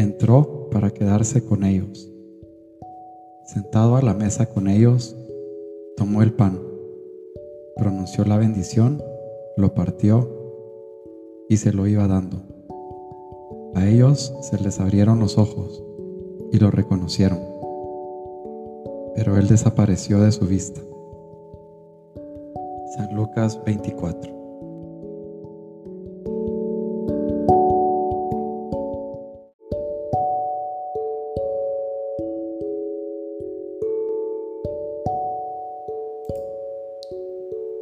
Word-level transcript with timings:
entró 0.00 0.68
para 0.70 0.90
quedarse 0.90 1.44
con 1.44 1.64
ellos. 1.64 2.10
Sentado 3.44 3.96
a 3.96 4.02
la 4.02 4.14
mesa 4.14 4.46
con 4.46 4.68
ellos, 4.68 5.16
tomó 5.96 6.22
el 6.22 6.32
pan, 6.32 6.60
pronunció 7.76 8.24
la 8.24 8.38
bendición, 8.38 9.02
lo 9.56 9.74
partió 9.74 10.28
y 11.48 11.56
se 11.56 11.72
lo 11.72 11.86
iba 11.86 12.06
dando. 12.06 12.42
A 13.74 13.86
ellos 13.88 14.32
se 14.42 14.58
les 14.58 14.80
abrieron 14.80 15.18
los 15.18 15.38
ojos 15.38 15.82
y 16.52 16.58
lo 16.58 16.70
reconocieron, 16.70 17.40
pero 19.14 19.36
él 19.36 19.48
desapareció 19.48 20.20
de 20.20 20.32
su 20.32 20.46
vista. 20.46 20.80
San 22.96 23.14
Lucas 23.14 23.60
24 23.64 24.39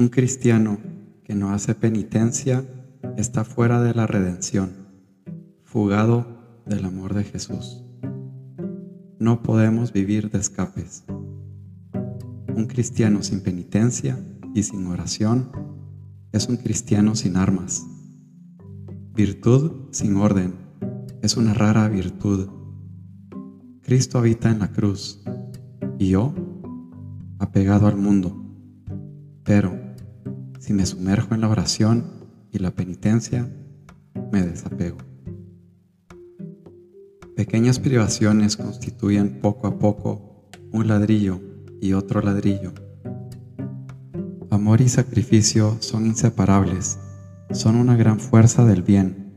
Un 0.00 0.08
cristiano 0.08 0.78
que 1.24 1.34
no 1.34 1.50
hace 1.50 1.74
penitencia 1.74 2.64
está 3.18 3.44
fuera 3.44 3.82
de 3.82 3.92
la 3.92 4.06
redención, 4.06 4.70
fugado 5.62 6.62
del 6.64 6.86
amor 6.86 7.12
de 7.12 7.24
Jesús. 7.24 7.84
No 9.18 9.42
podemos 9.42 9.92
vivir 9.92 10.30
de 10.30 10.38
escapes. 10.38 11.04
Un 12.56 12.64
cristiano 12.66 13.22
sin 13.22 13.42
penitencia 13.42 14.18
y 14.54 14.62
sin 14.62 14.86
oración 14.86 15.52
es 16.32 16.48
un 16.48 16.56
cristiano 16.56 17.14
sin 17.14 17.36
armas. 17.36 17.86
Virtud 19.12 19.90
sin 19.90 20.16
orden 20.16 20.54
es 21.20 21.36
una 21.36 21.52
rara 21.52 21.86
virtud. 21.88 22.48
Cristo 23.82 24.16
habita 24.16 24.50
en 24.50 24.60
la 24.60 24.72
cruz 24.72 25.22
y 25.98 26.08
yo 26.08 26.32
apegado 27.38 27.86
al 27.86 27.98
mundo. 27.98 28.46
Pero 29.44 29.89
si 30.70 30.74
me 30.74 30.86
sumerjo 30.86 31.34
en 31.34 31.40
la 31.40 31.48
oración 31.48 32.04
y 32.52 32.60
la 32.60 32.70
penitencia, 32.70 33.52
me 34.30 34.44
desapego. 34.44 34.98
Pequeñas 37.34 37.80
privaciones 37.80 38.56
constituyen 38.56 39.40
poco 39.40 39.66
a 39.66 39.80
poco 39.80 40.48
un 40.70 40.86
ladrillo 40.86 41.40
y 41.80 41.94
otro 41.94 42.22
ladrillo. 42.22 42.72
Amor 44.48 44.80
y 44.80 44.88
sacrificio 44.88 45.76
son 45.80 46.06
inseparables, 46.06 47.00
son 47.50 47.74
una 47.74 47.96
gran 47.96 48.20
fuerza 48.20 48.64
del 48.64 48.84
bien, 48.84 49.34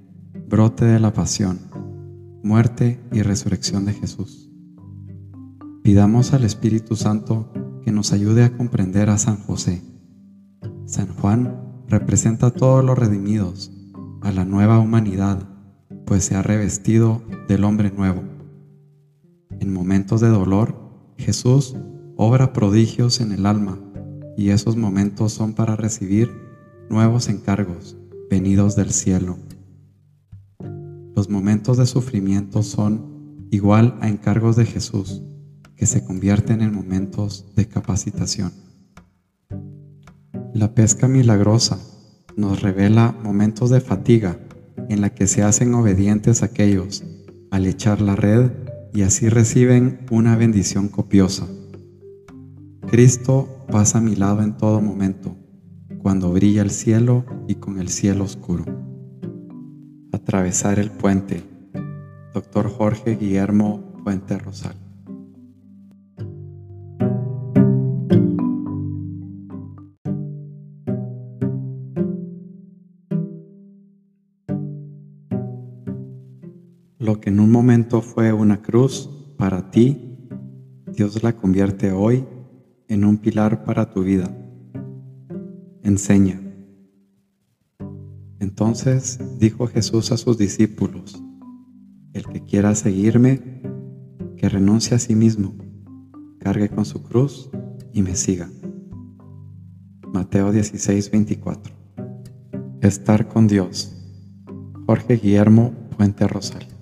brote 0.47 0.85
de 0.85 0.99
la 0.99 1.13
pasión, 1.13 1.61
muerte 2.43 2.99
y 3.11 3.23
resurrección 3.23 3.85
de 3.85 3.93
Jesús. 3.93 4.51
Pidamos 5.81 6.31
al 6.33 6.43
Espíritu 6.43 6.95
Santo 6.95 7.51
que 7.83 7.91
nos 7.91 8.13
ayude 8.13 8.43
a 8.43 8.55
comprender 8.55 9.09
a 9.09 9.17
San 9.17 9.37
José 9.37 9.92
San 10.85 11.07
Juan 11.15 11.83
representa 11.87 12.47
a 12.47 12.51
todos 12.51 12.83
los 12.83 12.97
redimidos, 12.97 13.71
a 14.21 14.31
la 14.31 14.45
nueva 14.45 14.79
humanidad, 14.79 15.47
pues 16.05 16.25
se 16.25 16.35
ha 16.35 16.41
revestido 16.41 17.21
del 17.47 17.63
hombre 17.63 17.91
nuevo. 17.91 18.23
En 19.59 19.73
momentos 19.73 20.19
de 20.19 20.29
dolor, 20.29 20.75
Jesús 21.17 21.75
obra 22.17 22.51
prodigios 22.53 23.21
en 23.21 23.31
el 23.31 23.45
alma 23.45 23.79
y 24.35 24.49
esos 24.49 24.75
momentos 24.75 25.31
son 25.31 25.53
para 25.53 25.75
recibir 25.75 26.31
nuevos 26.89 27.29
encargos 27.29 27.97
venidos 28.29 28.75
del 28.75 28.91
cielo. 28.91 29.37
Los 31.15 31.29
momentos 31.29 31.77
de 31.77 31.85
sufrimiento 31.85 32.61
son 32.61 33.47
igual 33.51 33.97
a 34.01 34.09
encargos 34.09 34.55
de 34.55 34.65
Jesús 34.65 35.21
que 35.75 35.85
se 35.85 36.03
convierten 36.03 36.61
en 36.61 36.73
momentos 36.73 37.45
de 37.55 37.67
capacitación. 37.67 38.51
La 40.53 40.75
pesca 40.75 41.07
milagrosa 41.07 41.79
nos 42.37 42.61
revela 42.61 43.17
momentos 43.23 43.71
de 43.71 43.81
fatiga 43.81 44.37
en 44.87 45.01
la 45.01 45.09
que 45.09 45.25
se 45.25 45.41
hacen 45.41 45.73
obedientes 45.73 46.43
aquellos 46.43 47.03
al 47.49 47.65
echar 47.65 48.01
la 48.01 48.15
red 48.15 48.51
y 48.93 49.01
así 49.01 49.29
reciben 49.29 50.05
una 50.11 50.35
bendición 50.35 50.89
copiosa. 50.89 51.47
Cristo 52.87 53.65
pasa 53.71 53.97
a 53.97 54.01
mi 54.01 54.15
lado 54.15 54.43
en 54.43 54.55
todo 54.55 54.79
momento, 54.79 55.35
cuando 56.03 56.31
brilla 56.31 56.61
el 56.61 56.69
cielo 56.69 57.25
y 57.47 57.55
con 57.55 57.79
el 57.79 57.89
cielo 57.89 58.23
oscuro. 58.23 58.65
Atravesar 60.11 60.77
el 60.77 60.91
puente. 60.91 61.41
Doctor 62.31 62.69
Jorge 62.69 63.15
Guillermo 63.15 64.03
Puente 64.03 64.37
Rosal. 64.37 64.82
Lo 77.03 77.19
que 77.19 77.29
en 77.29 77.41
un 77.41 77.51
momento 77.51 78.01
fue 78.01 78.31
una 78.31 78.61
cruz 78.61 79.09
para 79.37 79.71
ti, 79.71 80.17
Dios 80.95 81.21
la 81.21 81.35
convierte 81.35 81.91
hoy 81.91 82.23
en 82.87 83.03
un 83.03 83.17
pilar 83.17 83.65
para 83.65 83.91
tu 83.91 84.03
vida. 84.03 84.33
Enseña. 85.81 86.39
Entonces 88.39 89.19
dijo 89.37 89.67
Jesús 89.67 90.13
a 90.13 90.17
sus 90.17 90.37
discípulos, 90.37 91.21
el 92.13 92.25
que 92.25 92.45
quiera 92.45 92.73
seguirme, 92.73 93.61
que 94.37 94.47
renuncie 94.47 94.95
a 94.95 94.99
sí 94.99 95.13
mismo, 95.13 95.55
cargue 96.39 96.69
con 96.69 96.85
su 96.85 97.03
cruz 97.03 97.49
y 97.91 98.01
me 98.01 98.15
siga. 98.15 98.49
Mateo 100.13 100.53
16, 100.53 101.11
24. 101.11 101.75
Estar 102.79 103.27
con 103.27 103.47
Dios. 103.47 103.93
Jorge 104.85 105.17
Guillermo 105.17 105.73
Puente 105.97 106.25
Rosario. 106.29 106.72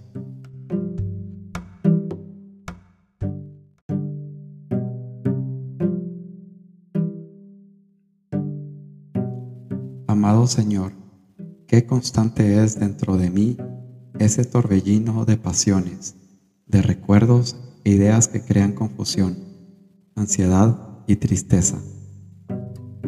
Amado 10.24 10.46
Señor, 10.46 10.92
qué 11.66 11.88
constante 11.88 12.64
es 12.64 12.79
dentro 12.79 13.18
de 13.18 13.32
mí 13.32 13.58
ese 14.20 14.46
torbellino 14.46 15.26
de 15.26 15.35
pasiones, 15.35 16.16
de 16.68 16.84
recuerdos 16.84 17.58
e 17.84 17.90
ideas 17.90 18.28
que 18.28 18.40
crean 18.40 18.73
confusión, 18.73 19.35
ansiedad 20.16 21.00
y 21.08 21.16
tristeza. 21.16 21.82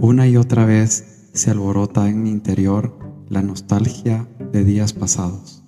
Una 0.01 0.27
y 0.27 0.37
otra 0.37 0.65
vez 0.65 1.29
se 1.33 1.51
alborota 1.51 2.09
en 2.09 2.23
mi 2.23 2.31
interior 2.31 2.97
la 3.29 3.43
nostalgia 3.43 4.27
de 4.51 4.63
días 4.63 4.93
pasados. 4.93 5.63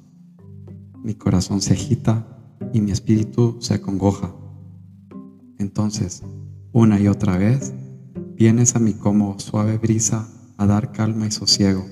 Mi 1.03 1.13
corazón 1.13 1.61
se 1.61 1.73
agita 1.73 2.57
y 2.73 2.81
mi 2.81 2.89
espíritu 2.89 3.57
se 3.59 3.75
acongoja. 3.75 4.33
Entonces, 5.59 6.23
una 6.71 6.99
y 6.99 7.07
otra 7.07 7.37
vez, 7.37 7.71
vienes 8.33 8.75
a 8.75 8.79
mí 8.79 8.93
como 8.93 9.39
suave 9.39 9.77
brisa 9.77 10.27
a 10.57 10.65
dar 10.65 10.91
calma 10.91 11.27
y 11.27 11.31
sosiego, 11.31 11.85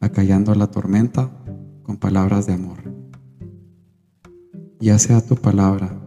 acallando 0.00 0.54
la 0.54 0.68
tormenta 0.68 1.30
con 1.82 1.96
palabras 1.96 2.46
de 2.46 2.54
amor. 2.54 2.78
Ya 4.80 4.98
sea 4.98 5.20
tu 5.20 5.36
palabra, 5.36 6.00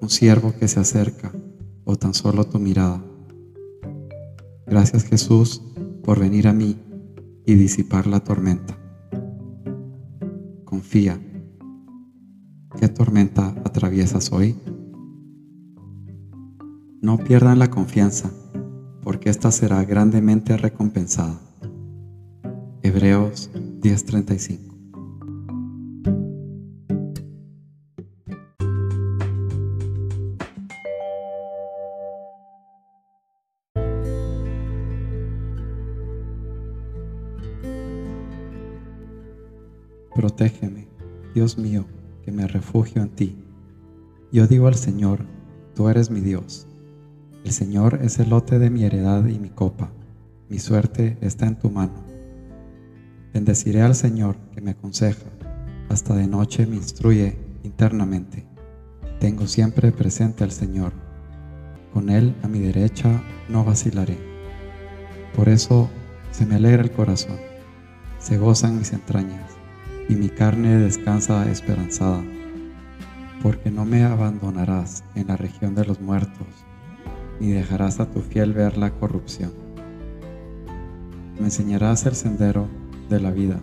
un 0.00 0.10
siervo 0.10 0.54
que 0.58 0.68
se 0.68 0.80
acerca 0.80 1.32
o 1.84 1.96
tan 1.96 2.14
solo 2.14 2.44
tu 2.44 2.58
mirada. 2.58 3.02
Gracias 4.66 5.04
Jesús 5.04 5.62
por 6.04 6.20
venir 6.20 6.46
a 6.46 6.52
mí 6.52 6.76
y 7.46 7.54
disipar 7.54 8.06
la 8.06 8.20
tormenta. 8.20 8.78
Confía. 10.64 11.18
¿Qué 12.78 12.88
tormenta 12.88 13.48
atraviesas 13.64 14.30
hoy? 14.30 14.54
No 17.00 17.16
pierdan 17.16 17.58
la 17.58 17.70
confianza, 17.70 18.30
porque 19.08 19.30
ésta 19.30 19.50
será 19.50 19.82
grandemente 19.84 20.54
recompensada. 20.58 21.40
Hebreos 22.82 23.50
10:35 23.80 24.68
Protégeme, 40.14 40.86
Dios 41.34 41.56
mío, 41.56 41.86
que 42.22 42.30
me 42.30 42.46
refugio 42.46 43.00
en 43.00 43.08
ti. 43.08 43.38
Yo 44.30 44.46
digo 44.46 44.66
al 44.66 44.74
Señor, 44.74 45.20
tú 45.74 45.88
eres 45.88 46.10
mi 46.10 46.20
Dios. 46.20 46.67
El 47.44 47.52
Señor 47.52 48.00
es 48.02 48.18
el 48.18 48.30
lote 48.30 48.58
de 48.58 48.70
mi 48.70 48.84
heredad 48.84 49.26
y 49.26 49.38
mi 49.38 49.50
copa. 49.50 49.90
Mi 50.48 50.58
suerte 50.58 51.16
está 51.20 51.46
en 51.46 51.58
tu 51.58 51.70
mano. 51.70 52.04
Bendeciré 53.32 53.82
al 53.82 53.94
Señor 53.94 54.36
que 54.52 54.60
me 54.60 54.72
aconseja. 54.72 55.26
Hasta 55.88 56.14
de 56.14 56.26
noche 56.26 56.66
me 56.66 56.76
instruye 56.76 57.36
internamente. 57.62 58.46
Tengo 59.20 59.46
siempre 59.46 59.92
presente 59.92 60.44
al 60.44 60.52
Señor. 60.52 60.92
Con 61.92 62.10
Él 62.10 62.34
a 62.42 62.48
mi 62.48 62.58
derecha 62.58 63.22
no 63.48 63.64
vacilaré. 63.64 64.18
Por 65.34 65.48
eso 65.48 65.88
se 66.30 66.46
me 66.46 66.56
alegra 66.56 66.82
el 66.82 66.90
corazón, 66.90 67.36
se 68.18 68.38
gozan 68.38 68.78
mis 68.78 68.92
entrañas 68.92 69.52
y 70.08 70.14
mi 70.14 70.28
carne 70.28 70.76
descansa 70.76 71.50
esperanzada, 71.50 72.22
porque 73.42 73.70
no 73.70 73.84
me 73.84 74.04
abandonarás 74.04 75.04
en 75.14 75.28
la 75.28 75.36
región 75.36 75.74
de 75.74 75.84
los 75.84 76.00
muertos, 76.00 76.46
ni 77.40 77.52
dejarás 77.52 78.00
a 78.00 78.10
tu 78.10 78.20
fiel 78.20 78.52
ver 78.52 78.76
la 78.76 78.90
corrupción. 78.90 79.52
Me 81.38 81.46
enseñarás 81.46 82.06
el 82.06 82.14
sendero 82.14 82.66
de 83.08 83.20
la 83.20 83.30
vida, 83.30 83.60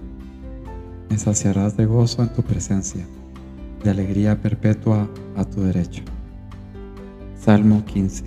me 1.10 1.18
saciarás 1.18 1.76
de 1.78 1.86
gozo 1.86 2.24
en 2.24 2.34
tu 2.34 2.44
presencia, 2.44 3.06
de 3.84 3.90
alegría 3.90 4.42
perpetua 4.42 5.10
a 5.36 5.46
tu 5.46 5.62
derecho. 5.62 6.04
Salmo 7.40 7.84
15 7.86 8.24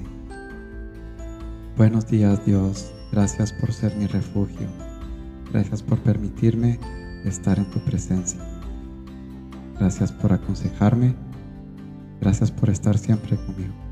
Buenos 1.76 2.06
días 2.06 2.44
Dios, 2.44 2.92
gracias 3.10 3.52
por 3.52 3.72
ser 3.72 3.96
mi 3.96 4.06
refugio, 4.06 4.66
gracias 5.52 5.82
por 5.82 5.98
permitirme 6.00 6.78
estar 7.24 7.58
en 7.58 7.70
tu 7.70 7.80
presencia. 7.80 8.40
Gracias 9.78 10.10
por 10.10 10.32
aconsejarme. 10.32 11.14
Gracias 12.20 12.50
por 12.50 12.68
estar 12.68 12.98
siempre 12.98 13.36
conmigo. 13.36 13.87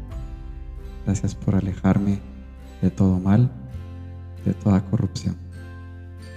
Gracias 1.06 1.36
por 1.36 1.54
alejarme 1.54 2.18
de 2.82 2.90
todo 2.90 3.20
mal, 3.20 3.48
de 4.44 4.52
toda 4.54 4.84
corrupción. 4.90 5.36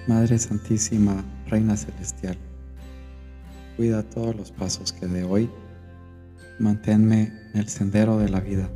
Madre 0.07 0.37
Santísima, 0.37 1.25
Reina 1.47 1.75
Celestial, 1.75 2.37
cuida 3.75 4.03
todos 4.03 4.35
los 4.35 4.51
pasos 4.51 4.93
que 4.93 5.07
de 5.07 5.23
hoy. 5.23 5.49
Manténme 6.59 7.33
en 7.51 7.59
el 7.59 7.67
sendero 7.67 8.19
de 8.19 8.29
la 8.29 8.41
vida. 8.41 8.69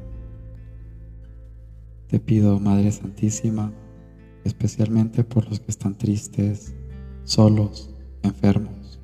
Te 2.07 2.19
pido, 2.19 2.59
Madre 2.59 2.91
Santísima, 2.91 3.71
especialmente 4.45 5.23
por 5.23 5.47
los 5.47 5.59
que 5.59 5.69
están 5.69 5.95
tristes, 5.95 6.73
solos, 7.23 7.93
enfermos 8.23 8.99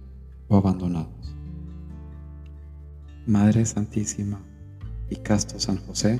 o 0.48 0.58
abandonados. 0.58 1.36
Madre 3.28 3.64
Santísima 3.64 4.42
y 5.12 5.18
Casto 5.18 5.60
San 5.60 5.78
José, 5.78 6.20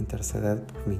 interceded 0.00 0.58
por 0.64 0.86
mí. 0.88 0.98